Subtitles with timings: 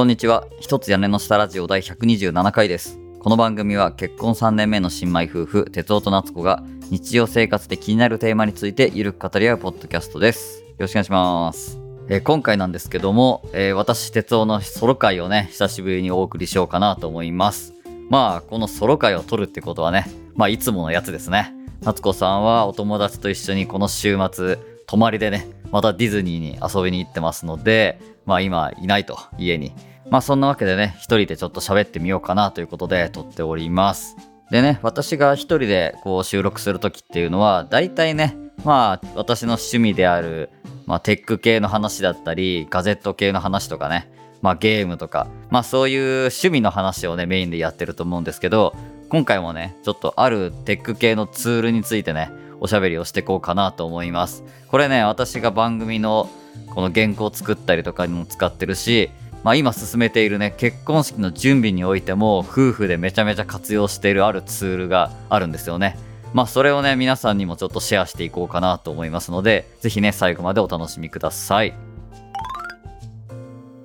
[0.00, 0.46] こんにちは。
[0.60, 2.98] 一つ屋根の下ラジオ第127回です。
[3.18, 10.62] この番組は結婚3年目の新米夫婦、哲夫と夏子が日常生活で気になるテーマについてゆるく語り合うポッドキャストです。
[10.62, 11.78] よろしくお願いします。
[12.08, 17.74] えー今回なんですけども、えー私、哲夫のソロ回をね、久しぶりにお送りしようかなと思います。
[18.08, 21.52] まあ、このソロ回を撮るってことはね、まあ、いつものやつですね。
[21.82, 24.56] 夏子さんはお友達と一緒にこの週末、
[24.86, 29.72] 泊まりでね、またディズニーに遊びに行ってますので、まあ今いないと、家に。
[30.10, 34.16] まあそんなわけでね、一人でちょっと喋ってみようかなということで撮っております。
[34.50, 40.50] でね、私が一人でこう収録するときっていうのは、大体ね、まあ私の趣味である、
[40.86, 44.10] まあテック系の話だったり、ガジェット系の話とかね、
[44.42, 48.74] まあゲームとか、まあそういう趣味の話をね、メインでやってると思うんですけど、
[49.08, 54.44] 今回もね、ちょっとあるテック系のツールについてね、おしゃべりをしていこうかなと思います。
[54.68, 56.28] これね、私が番組の
[56.74, 59.10] この原稿を作ったりとかにも使ってるし、
[59.42, 65.98] まあ今進めているね、結婚式の準備においても、夫婦でめちゃめちゃ活用しているあるツールがあるんですよね。
[66.34, 71.74] まあそれをね、皆さんにもちょっとシェアしていこうかなと思いますので、ぜひね、最後までお楽しみください。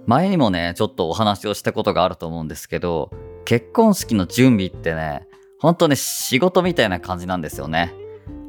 [0.06, 3.09] 前にもね、ちょっとお話をしたことがあると思うんですけど、
[3.46, 5.28] 結婚式の準備ってね、
[5.59, 7.94] 本当ね、仕事みたいな感じなんですよね。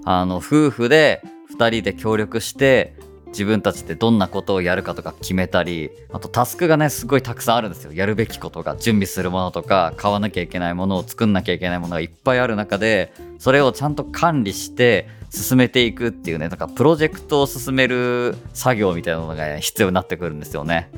[0.07, 1.23] あの、夫婦で
[1.55, 2.95] 2人で協力して、
[3.29, 7.93] 自分たちでどんなことをやるかとか決めたり、あとタスクがね、すごいたくさんあるんですよ。
[7.93, 20.89] やるべきことが、準備するものとか、買わなきゃいけないものを作んなきゃいけないものがいっぱいある中で、それをちゃんと管理して進めていくっていうね、なんかプロジェクトを進める作業みたいなのが、ね、必要になってくるんですよね。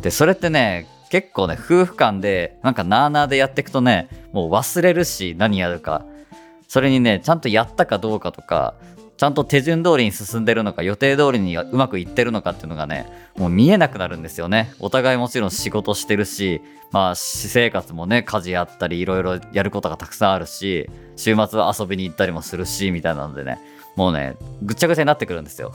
[0.00, 6.04] で、それってね、結構ね、夫婦間で、なんかなーなーでやっていくとね、もう忘れるし、何やるか。
[6.68, 8.74] それにね、ちゃんとやったかどうかとか、
[9.16, 14.72] ちゃんと手順通りに進んでるのか、予定通りにうまくいってるのかっていうのがね、もう見えなくなるんですよね。
[14.78, 16.60] お互いもちろん仕事してるし、
[16.92, 23.58] まあ、私生活もね、家事やったり、いろいろやることがたくさんあるし、週末は遊びに行ったりもするし、みたいなのでね、
[23.96, 25.72] もうね、ぐっちゃぐちゃになってくるんですよ。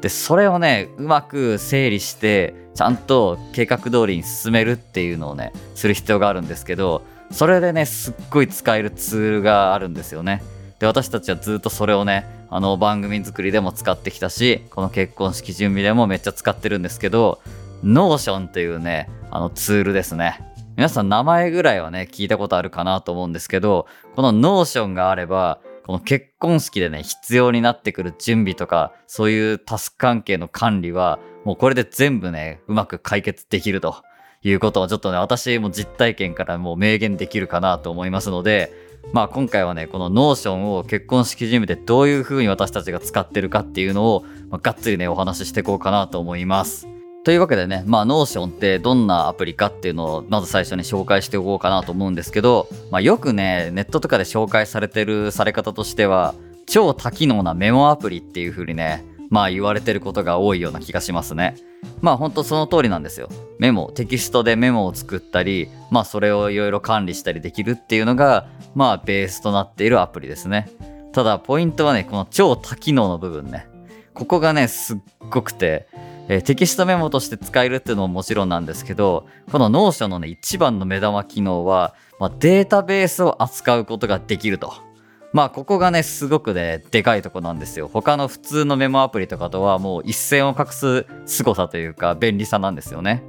[0.00, 10.42] で、それをね、うまく整理して、ちゃんと計画通りに進めるっていうのをね、する必要があるんですけど、それでね、すっごい使えるツールがあるんですよね。
[10.78, 17.40] で、私たちはずっとそれをね、あの番組作りでも使ってきたし、この結婚式準備でもめっちゃ使ってるんですけど、
[17.84, 20.40] Notion っていうね、あのツールですね。
[20.76, 23.86] 皆さん名前ぐらいはね、聞いたことあるかなと思うんですけど、
[24.16, 34.02] この Notion があれば、この結婚式でね、必要になってくる準備とか、そういうタスク関係の管理は、もうこれで全部ね、うまく解決できると
[34.42, 38.72] いうことをちょっとね、私も実体験からもう明言できるかなと思いますので、
[39.12, 46.88] まあ今回はね、この Notion を結婚式準備でどういう風に私たちが使ってるかっていうのを、まあ、がっつりね、お話ししていこうかなと思います。
[47.22, 56.34] というわけでね、まあ Notion ってどんなアプリかっていうのをまず最初に紹介しておこうかなと思うんですけど、まあよくね、ネットとかで紹介されてるされ方としては、
[56.66, 61.54] 超多機能なメモアプリっていう風にね、まあ言われてることが多いような気がしますね。
[62.02, 63.28] まあ本当その通りなんですよ。
[63.58, 70.68] メモ、テキストでメモを作ったり、まあそれをいろいろ管理したりできるっていうのが、まあベースとなっているアプリですね。
[71.12, 73.66] ただポイントはね、この超多機能の部分ね。
[74.14, 74.98] ここがね、すっ
[75.30, 75.88] ごくて、
[76.28, 84.89] えーテキストメモとして使えるっていうのももちろんなんですけど、この Notion のね、一番の目玉機能は、まあ、データベースを扱うことができると。
[85.32, 87.88] まあここがねすごくねでかいとこなんですよ。
[87.92, 93.22] 他の普通のメモアプリとかとはもう一線を画す凄さというか便利さなんですよね。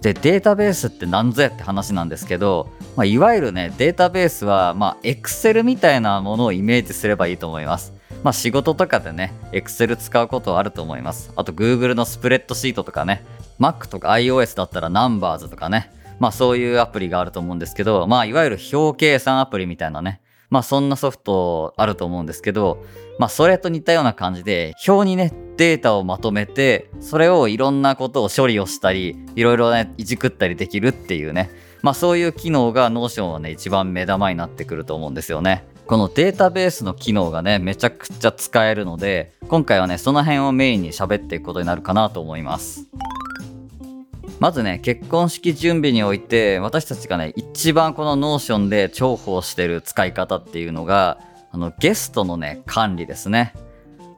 [0.00, 7.92] でデータベースって何ぞやって話なんですけど、まあ、いわゆるねデータベースはまあ Excel みたいなものをイメージすればいいと思います。
[8.22, 11.30] まあ仕事とかでね Excel 使うことはあると思います。
[11.36, 13.22] あと Google のスプレッドシートとかね
[13.60, 22.84] Mac とか iOS だったら Numbers とかねまあそういうアプリがあると思うんですけどまあいわゆる表計算アプリみたいなねまあそんなソフトあると思うんですけど、
[23.18, 31.50] まあそれと似たような感じで、表にね、データをまとめて、それをいろんなことを処理をしたり、いろいろね、いじくったりできるっていうね、
[31.82, 35.66] まあそういう機能が Notion はね、一番目玉になってくると思うんですよね。
[35.86, 42.86] このデータベースの機能がね、めちゃくちゃ使えるので、今回はね、その辺をメインに喋っていくことになるかなと思います。
[44.40, 51.18] まずね、結婚式準備において、私たちがね、一番この Notion で重宝してる使い方っていうのが、
[51.50, 53.52] あの、ゲストのね、管理ですね。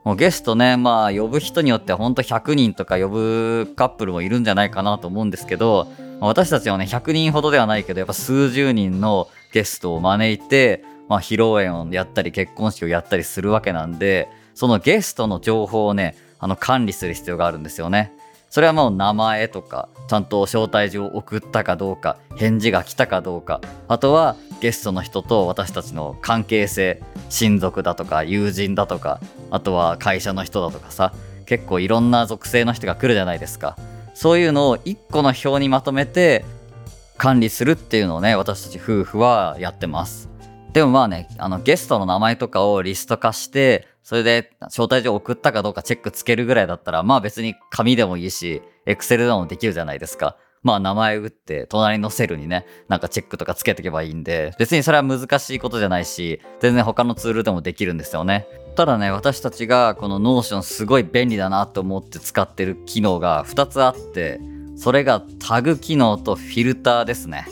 [0.04, 5.88] もうゲストね、まあ、呼ぶ人によってはほんと100人とか呼ぶカップルもいるんじゃないかなと思うんですけど、
[6.20, 18.12] 私たちはね、100人ほどではないけど、やっぱ数十人のゲストを招いて、まあ、披露宴をやったり、結婚式をやったりするわけなんで、そのゲストの情報をね、あの、管理する必要があるんですよね。
[18.50, 29.20] それはもう名前とか、ちゃんと招待状を送ったかどうか、返事が来たかどうか、あとはゲストの人と私たちの関係性、親族だとか友人だとか、
[29.52, 31.12] あとは会社の人だとかさ、
[31.46, 33.76] 結構いろんな属性の人が来るじゃないですか。
[34.14, 36.44] そういうのを一個の表にまとめて
[37.18, 40.28] 管理するっていうのをね、私たち夫婦はやってます。
[40.72, 50.36] でもまあね、あのゲストの名前とかをリスト化して、それで招待状送ったかどうかチェックつけるぐらいだったら、まあ別に紙でもいいし、エクセルでもできるじゃないですか。
[50.64, 58.48] まあ名前打って隣のセルにね、なんかチェックとかつけていけばいいんで、別にそれは難しいことじゃないし、全然他のツールでもできるんですよね。
[58.74, 64.40] ただね、私たちがこの Notion すごい便利だなと思って使ってる機能が2つあって、
[64.74, 67.46] それがタグ機能とフィルターですね。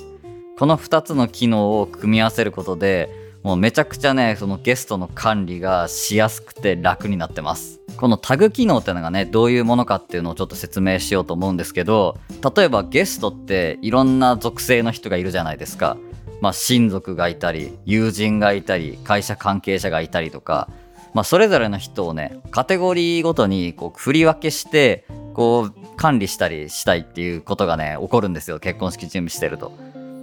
[0.58, 7.80] この2つの機能を組み合わせることで、もうめちゃくちゃね、そのゲストの管理がしやすくて楽になってます。
[7.96, 12.18] このタグ機能ってのがね、どういうものかっていうのをちょっと説明しようと思うんですけど、
[12.56, 15.96] 例えばゲストっていろんな属性の人がいるじゃないですか。
[16.40, 20.68] まあ親族がいたり、友人がいたり、会社関係者がいたりとか、
[21.14, 25.04] まあそれぞれの人をね、カテゴリーごとにこう振り分けして、
[25.34, 28.58] こう管理したりしたいっていうことがね、起こるんですよ。
[28.58, 29.72] 結婚式準備してると。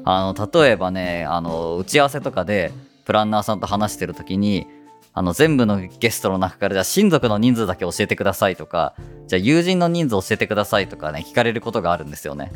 [0.05, 2.71] あの、例えばね、あの、打ち合わせとかで、
[3.05, 4.67] プランナーさんと話してる時に、
[5.13, 8.95] あの全部のゲストの中からじゃあ親族の人数だけ教えてくださいとか、
[9.27, 12.51] じゃあ友人の人数教えてくださいとかね、聞かれることがあるんですよね。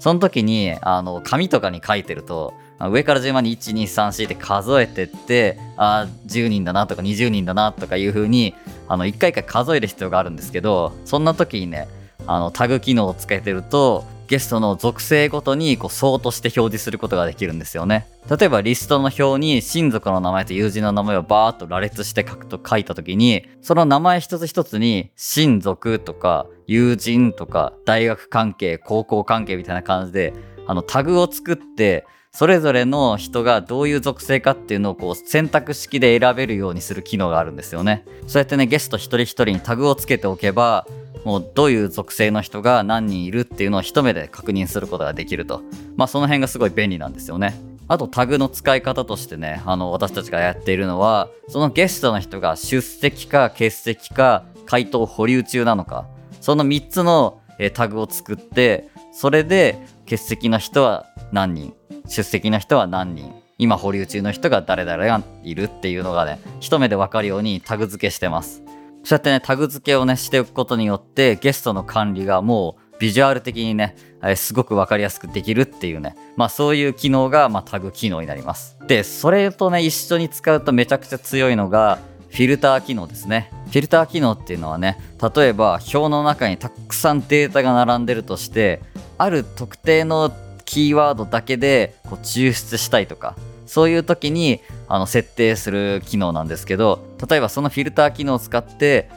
[0.00, 8.54] その時に、あの、紙とかに書いてると、上から順番に1、2、3、4って数えてって、あ10人だなとか20人だなとかいう風に、
[8.86, 11.88] あの、1回1回数える必要があるんですけど、そんな時にね、
[12.26, 18.06] あの、タグ機能をつけてると、ゲストの属性ごとにこう相として表示することができるんですよね。
[18.28, 30.32] 例えばリストの表に親族の名前と友人の名前をバーっと羅列して書くと書いた時に、その名前一つ一つに親族とか友人とか大学関係、高校関係みたいな感じで、
[30.66, 38.04] あのタグを作って、それぞれの人がどういう属性かっていうのをこう選択式で選べるようにする機能があるんですよね。
[38.26, 40.84] そうやってね、ゲスト一人一人にタグをつけておけば、
[41.24, 45.62] もうどういう属性の人が何人いるっていうのを一目で確認することができると。
[45.96, 47.54] まあその辺がすごい便利なんですよね。
[47.86, 56.06] あとタグの使い方としてね、あの私たちがやっているのは、そのゲストの人が出席か欠席か回答保留中なのか、
[56.40, 57.40] その3つの
[57.74, 61.74] タグを作って、それで欠席の人は何人、
[62.06, 68.62] 出席の人は何人、今保留中の人が誰々がいるっていうのがね、一目でわかるようにタグ付けしてます。
[69.04, 78.78] そうやってね、タグ付けをね、しておくことによって、ゲストの管理がもうビジュアル的にね、えすごくわかりやすくできるっていうね、まあそういう機能が、まあ、タグ機能になります。
[78.86, 81.98] で、それとね、一緒に使うとめちゃくちゃ強いのが、
[82.30, 83.50] フィルター機能ですね。
[83.66, 84.98] フィルター機能っていうのはね、
[85.36, 88.80] 例えば表の中にたくさんデータが並んでるとして、
[89.18, 90.32] ある特定の
[90.64, 99.08] キーワードだけでこう抽出したいとか、そういう時にあの設定する機能なんですけど、例えばそのフィルター機能を使って、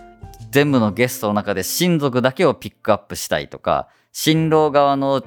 [0.52, 5.24] 全部のゲストの中で親族だけをピックアップしたいとか、新郎側の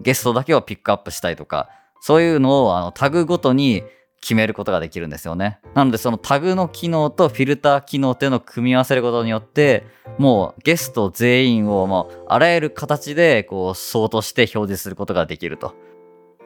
[0.00, 1.68] ゲストだけをピックアップしたいとか、
[2.00, 3.82] そういうのをあのタグごとに
[4.22, 5.60] 決めることができるんですよね。
[5.74, 9.84] なのでそのタグの機能とフィルター機能っていうのを組み合わせることによって、
[10.18, 15.74] もうゲスト全員をもうあらゆる形でこう相として表示することができると。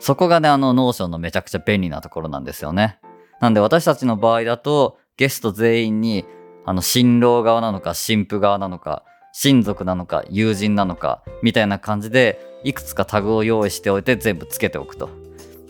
[0.00, 2.98] そこがね、あの、 Notion のめちゃくちゃ便利なところなんですよね。
[3.40, 6.24] なんで私たちの場合だと、ゲスト全員に、
[6.64, 15.10] あの、新郎側なのか、新婦側なのか、親族なのか、友人なのか、みたいな感じで、いくつかタグを用意しておいて全部つけておくと。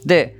[0.04, 0.37] で、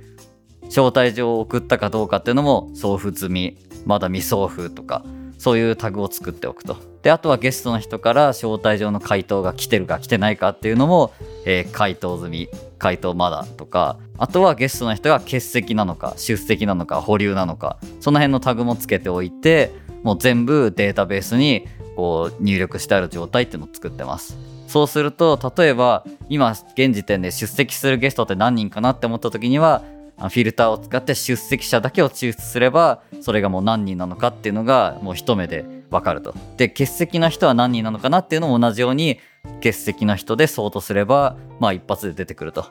[0.67, 5.03] 招待状を送ったかどうかっていうのも送付済み、まだ未送付とか、
[5.37, 6.77] そういうタグを作っておくと。
[7.03, 11.11] で、あとはゲストの人から招待状の回答が来てるか来てないかっていうのも、
[11.45, 19.71] えー、回答済み、回答まだとか、あとはゲストの人が欠席なのか、出席なのか、保留なのか、その辺のタグもつけておいて、
[20.03, 24.37] もう全部データベースにこう入力してある状態っていうのを作ってます。
[24.67, 29.83] そうすると、例えば今現時点で出席するゲストって何人かなって思った時には、
[30.17, 36.33] フィルターを使って出席者だけを抽出すればそれがもう何人なのかっていうのがもう一目で分かると。
[36.57, 39.19] で欠席の人は何人なのかなっていうのも同じように
[39.57, 42.65] 欠席の人で相当すればまあ一発で出てくると。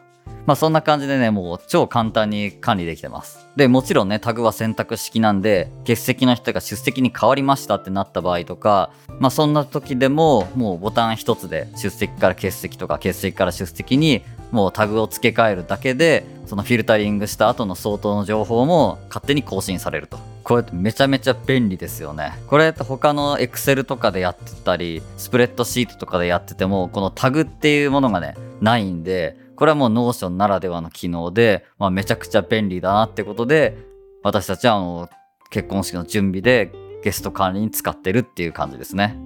[0.46, 3.46] まあそんな感じでね、もう超簡単に管理できてます。
[3.56, 8.90] で、もちろんね、タグは選択式なんで、欠席の人が出席に変わりましたってなった場合とか、
[9.20, 20.33] まあそんな時でも、もうボタン一つで出席から欠席とか欠席から出席にもうタグを付け替えるだけで、そのフィルタリングした後の相当の情報も勝手に更新されると。
[20.44, 22.34] これめちゃめちゃ便利ですよね。
[22.46, 33.78] これ他の Excel とかでやってたり、スプレッドシートとかでやってても、このタグっていうものがね、ないんで、これはもう Notion ならではの機能で、まあ、めちゃくちゃ便利だなってことで、
[34.22, 35.08] 私たちはあの
[35.50, 36.72] 結婚式の準備で
[37.02, 39.16] ゲスト管理に使ってるっていう感じですね。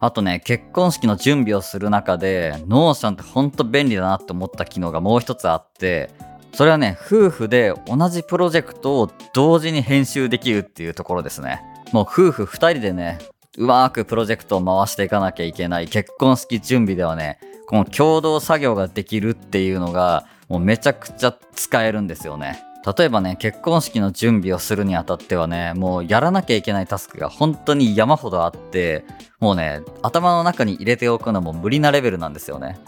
[0.00, 6.10] あとね、結婚式の準備をする中で、 Notion ってほんと便利だなって思った機能がもう一つあって、
[6.54, 11.62] それはね、夫婦で同じプロジェクトを同時に編集できるっていうところですね。
[11.92, 13.18] もう夫婦2人でね、
[13.56, 22.62] うまくプロジェクトを回していかなきゃいけない結婚式準備ではね、この共同作業ができるっていうのが、もうめちゃくちゃ使えるんですよね。
[22.84, 29.04] 例えばね、結婚式の準備をするにあたってはね、もうやらなきゃいけないタスクが本当に山ほどあって、
[29.38, 32.80] もうね、頭の中に入れておくのも無理なレベルなんですよね。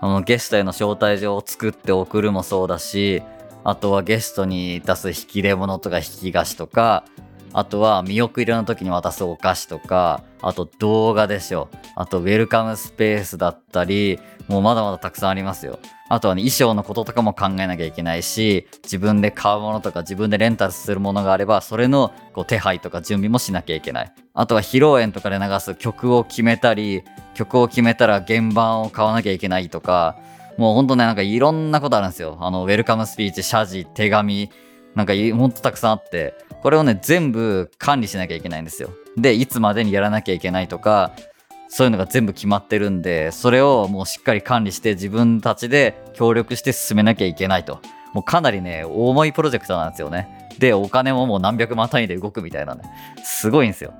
[0.00, 3.22] あの、ゲストへの招待状を作って送るもそうだし、
[3.62, 7.04] あとはゲストに出す引き出物とか引き菓子とか、
[7.52, 11.68] あとは見送りの時に渡すお菓子とか、あと動画でしょ。
[11.94, 15.78] あとウェルカムスペースだったり、もうまだまだたくさんありますよ。
[16.08, 24.12] あとはね、衣装のこととかも考えなきゃいけないし、自分で買うものとか自分でレンタルするものがあれば、それのこう手配とか準備もしなきゃいけない。
[24.34, 27.02] あとは披露宴とかで流す曲を決めたり、
[27.34, 30.16] 曲を決めたら原版を買わなきゃいけないとか、
[30.58, 32.38] もうほんとね、なんかいろんなことあるんですよ。
[32.40, 34.50] あの、ウェルカムスピーチ、謝辞、手紙、
[34.96, 38.90] なんかほんとたくさんあって、これをね、全部管理しなきゃいけないんですよ。
[39.16, 41.12] で、いつまでにやらなきゃいけないとか、
[41.68, 47.80] そういうのが全部決まってるんで、それをもうしっかり管理して自分たちで協力して進めなきゃいけないと。
[48.14, 50.48] もうかなりね、重いプロジェクトなんですよね。
[50.58, 52.82] で、お金ももう何百万単位で動くみたいなね。
[53.22, 53.92] すごいんですよ。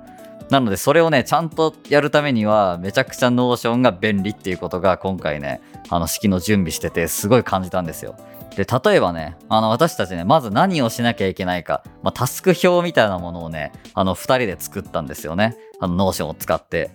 [0.49, 8.15] なので、それをね、ちゃんとやるためには、めちゃくちゃ Notion が便利っていうことが今回ね、あの、式の準備してて、すごい感じたんですよ。
[8.57, 15.55] で、例えばね、あの、私たちね、まず何をしなきゃいけないか、まあ、タスク表みたいなものをね、あの、二人で作ったんですよね。
[15.79, 16.89] あの、 Notion を使って。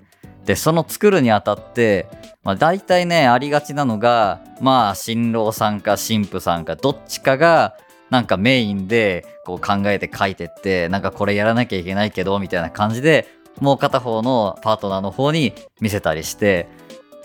[0.45, 2.09] で、その作るにあたって、
[2.43, 7.77] まあ、大体ね、ありがちなのが、まあ、新郎さんか新婦さんか、どっちかが、
[8.11, 13.29] なんかメインでこう考えて書いてって、なんかこれやらなきゃいけないけど、みたいな感じで、
[13.61, 16.67] もう片方のパートナーの方に見せたりして、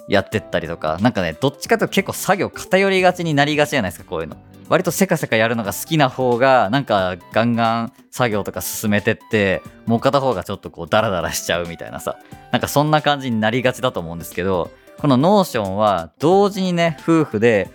[0.07, 4.37] やってったりとか、なんかね、どっちかというと結構作業偏りがちになりがちじゃないですか、こういうの。
[4.69, 12.17] 割とせかせかやるのが好きな方が、なんかガンガン作業とか進めてって、もう片方がちょっとこうダラダラしちゃうみたいなさ、
[12.51, 17.69] なんかそんな感じになりがちだと思うんですけど、この Notion は同時にね、夫婦で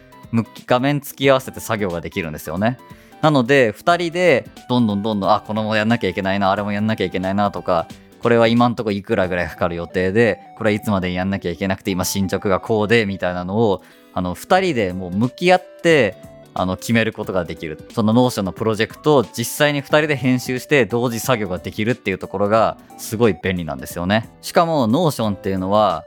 [0.66, 2.78] 画面付き合わせて作業ができるんですよね。
[3.22, 7.86] なので、2人でどんどんどんどん、あ、これもやんなきゃいけないな、あれもやんなきゃいけないなとか、
[8.22, 13.82] これは今んとこいくらぐらいかかる予定で、これはいつまでにやんなきゃいけなくて、今進捗がこうで、みたいなのを、
[14.14, 16.16] あの、二人でもう向き合って、
[16.54, 17.78] あの、決めることができる。
[17.92, 24.28] その Notion のプロジェクトを実際に二人で編集して同時作業ができるっていうところがすごい便利なんですよね。
[24.40, 26.04] しかも、 Notion っていうのは、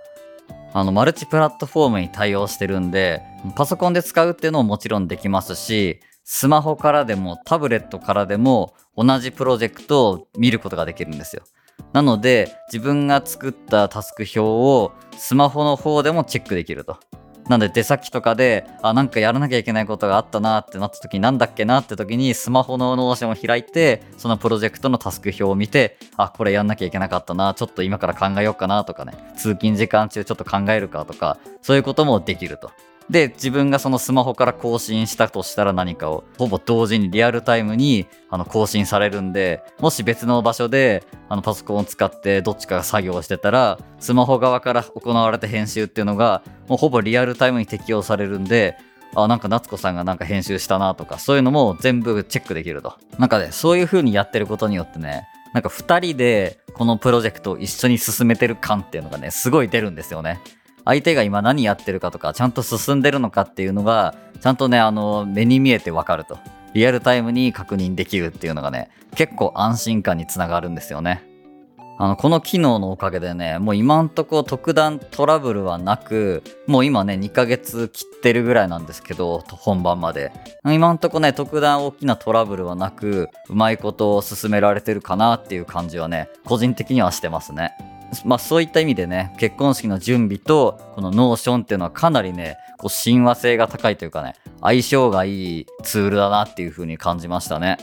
[0.74, 3.24] あの、マルチプラットフォームに対応してるんで、
[3.56, 11.44] パソコンで使うっていうのももちろんできますし、スマホからでもタブレットからでも同じプロジェクトを見ることができるんですよ。
[11.94, 16.98] なので、自分が作ったタスク表をスマホの方でもチェックできると。
[17.48, 32.72] なんで出先とかで、あ、なんかやらなきゃいけないことがあったなってなった時なんだっけなって時にスマホの Notion を開いて、そのプロジェクトのタスク表を見て、あ、これやんなきゃいけなかったな、ちょっと今から考えようかなとかね、通勤時間中ちょっと考えるかとか、そういうこともできると。
[33.10, 48.76] で、自分がそのスマホから更新したとしたら何かを、ほぼ同時にリアルタイムにあの更新されるんで、もし別の場所であのパソコンを使ってどっちかが作業してたら、スマホ側から行われた編集っていうのが、もうほぼリアルタイムに適用されるんで、
[49.16, 52.96] あ、なんか夏子さんがなんか編集したなとか、そういうのも全部チェックできると。
[53.18, 60.42] なんかね、そういう風にやってることによってね、なんか2人でこのプロジェクトを一緒に進めてる感っていうのがね、すごい出るんですよね。
[60.86, 66.38] 相手が今何やってるかとか、ちゃんと進んでるのかっていうのが、ちゃんとね、あの、目に見えてわかると。
[66.74, 71.24] リアルタイムに確認できるっていうのがね、結構安心感につながるんですよね。
[71.98, 80.34] あの、この機能のおかげでね、もう今んとこ特段トラブルはなく、もう今ね、2ヶ月切ってるぐらいなんですけど、本番まで。
[80.66, 87.95] 今んとこね、特段大きなトラブルはなく、うまいことを進められてるかなっていう感じはね、個人的にはしてますね。
[88.26, 97.78] まあそういった意味でね、結婚式の準備とこの Notion っていうのはかなりね、こう親和性が高いというかね、相性がいいツールだなっていう風に感じましたね。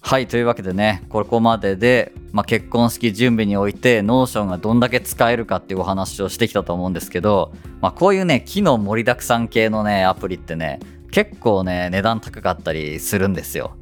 [0.00, 13.76] はい、というわけでね、ここまででまあ、結婚式準備において Notion がどんだけ使えるかっていうお話をしてきたと思うんですけど、まあ、こういうね機能盛りだくさん系のねアプリってね結構ね値段高かったりするんですよ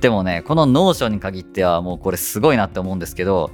[0.00, 3.50] でもねこの Notion に限ってはもうこれすごいなって思うんですけど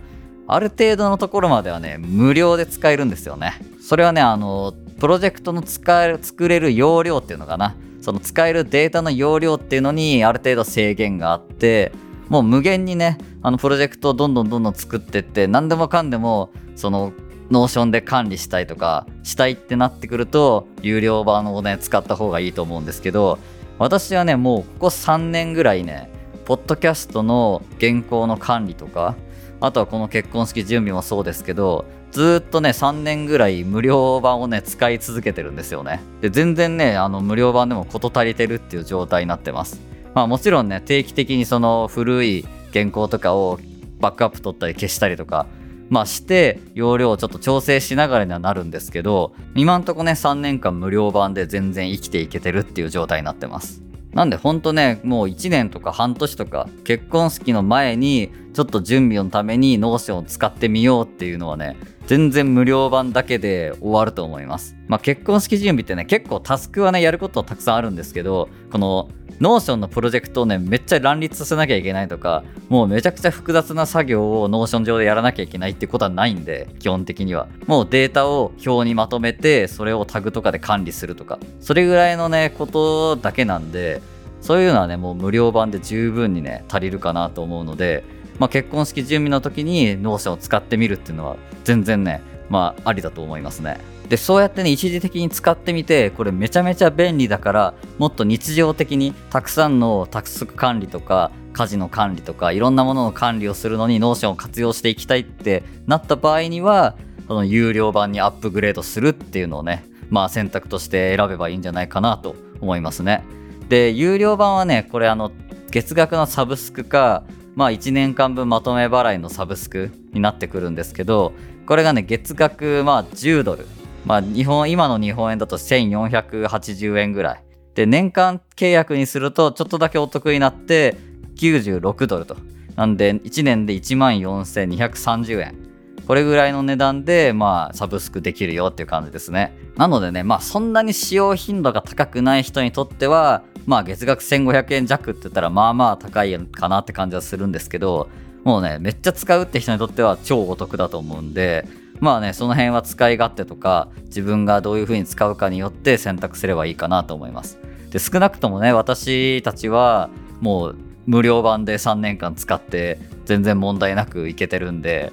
[0.47, 3.55] ある程度のところまではね無料で使えるんですよね。
[3.81, 7.75] それはねあのプロジェクトの使える作れる容量っていうのかな。
[8.01, 11.91] その使えるデータの容量っていうのにある程度制限があって
[12.29, 17.13] もう無限にねあのプロジェクトをどんどんどんどん作ってって何でもかんでもその
[17.51, 23.39] Notion で管理したいとかしたいってなってくると有料版をね使った方がいいと思うんですけど
[23.79, 26.11] 私はねもうここ3年ぐらいね
[26.47, 29.17] ポッドキャストの原稿の管理とか
[29.61, 36.01] あとはこの結婚式準備もそうですけどずっとね3年ぐらい無料版をね使い続けてるんですよね。
[36.23, 39.81] で全然ねあの無料版でも事足りてるっていう状態になってます。
[40.15, 43.59] まあもちろんね定期的にその古い原稿とかを
[44.01, 45.47] バックアップ取ったり消したりとか
[45.91, 53.86] まあして容量をちょっと調整しながらにはなるんですけど今んとこね3年間無料版で全然生きていけてるっていう状態になってます。
[54.17, 64.77] なんでほんとねもう1年とか半年とか結婚式の前にちょっと準備のために Notion を使ってみようっていうのはね全然無料版だけで終わると思います。
[64.89, 69.09] まあ結婚式準備ってね結構タスクはねやることはたくさんあるんですけどこの
[69.41, 84.01] Notion のプロジェクトをねめっちゃ乱立させなきゃいけないとかもうめちゃくちゃ複雑な作業を Notion 上でやらなきゃいけないってことはないんで基本的にはもうデータを表にまとめてそれをタグとかで管理するとかそれぐらいのねことだけなんで
[84.41, 88.05] そういうのはねもう無料版で十分にね足りるかなと思うので、
[88.39, 93.79] まあ、結婚式準備の時に Notion を使ってみるっていうのは全然ねまあありだと思いますね。
[94.09, 106.95] でそうやってね一時的に使ってみてこれめちゃめちゃ便利だからもっと日常的にたくさんのタスク管理とか家事の管理とかいろんなものの管理をするのに Notion を活用していきたいってなった場合には
[107.27, 113.25] その有料版にアップグレードするっていうのをねまあ選択として選べばいいんじゃないかなと思いますね
[113.69, 115.33] で有料版はねこれあの
[115.71, 117.25] 月額のサブスクか
[117.57, 121.33] まあ1年間分まとめ払いのサブスクになってくるんですけど
[121.67, 123.67] これがね月額まあ10ドル
[124.07, 127.45] まあ、日本、今の日本円だと1480円ぐらい。
[127.75, 130.97] で、年間契約にするとちょっとだけお得になって
[131.35, 132.37] 96ドルと。
[132.77, 135.66] なんで、1年で14,230円。
[136.07, 139.57] これぐらいの値段で、まあ、サブスクできるよっていう感じですね。
[139.77, 148.09] なのでね、まあ、そんなに使用頻度が高くない人にとっては、まあ、月額1500円弱って言ったら、まあまあ高いかなって感じはするんですけど、
[148.45, 151.67] もうね、めっちゃ使うって人にとっては超お得だと思うんで、
[151.99, 157.59] まあね、その辺は使い勝手とか、自分がどういう風に使うかによって選択すればいいかなと思います。
[157.91, 165.13] で、少なくともね、私たちはもう無料版で3年間使って全然問題なくいけてるんで、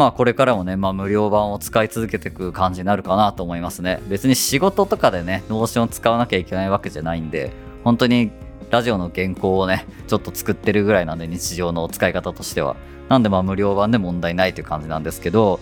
[0.00, 4.00] まあこれからもね、まあ無料版を使い続けていく感じになるかなと思いますね。
[4.08, 7.52] 別に仕事とかでね、 Notion 使わなきゃいけないわけじゃないんで、
[7.84, 8.30] 本当に
[8.70, 12.76] ラジオの原稿をね、ちょっと作ってるぐらいなんで日常の使い方としては。
[13.10, 15.60] なんでまあ無料版で問題ないという感じなんですけど、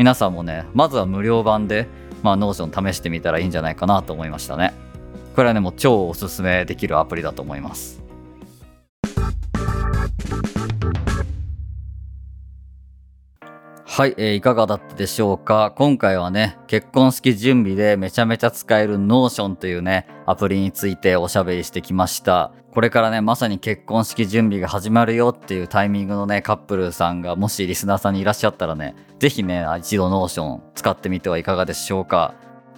[0.00, 1.86] 皆さんもねまずは無料版で、
[2.22, 4.72] まあ、 Notion 試してみたらいいんじゃないかなと思いましたね
[5.34, 7.99] これはねもう超おすすめできるアプリだと思います
[14.00, 15.74] はい、えー、いかがだったでしょうか？
[15.76, 22.50] 今回はね、結婚式準備でめちゃめちゃ使える Notion というね、アプリについておしゃべりしてきました。
[22.72, 32.32] これからね、まさに結婚式準備が始まるよっていうタイミングのね、カップルさんがもしリスナーさんにいらっしゃったらね、ぜひね、一度 Notion 使ってみてはいかがでしょうか？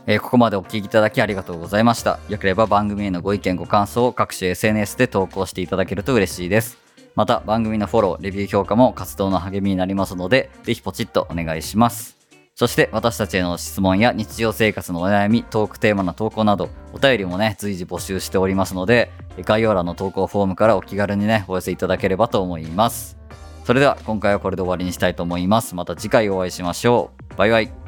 [0.09, 2.19] えー、ここまでお聞きいただきありがとうございました。
[2.31, 6.82] よければ番組へのご意見ご感想を各種 SNS で投稿していただけると嬉しいです。
[7.15, 12.17] また番組のフォロー、レビュー評価も活動の励みになりますので、ぜひポチッとお願いします。
[12.55, 19.11] そして私たちへの質問や日常生活のお悩み、トークテーマの投稿など、お便りもね、随時募集しておりますので、
[19.45, 23.17] 概要欄の投稿フォームからお気軽にね、お寄せいただければと思います。
[23.65, 25.75] それでは今回はこれで終わりにしたいと思います。
[25.75, 27.37] また次回お会いしましょう。
[27.37, 27.82] バイバイ。